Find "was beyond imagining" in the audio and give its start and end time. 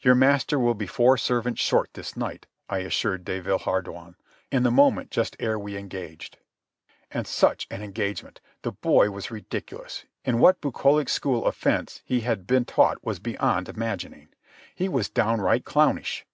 13.04-14.28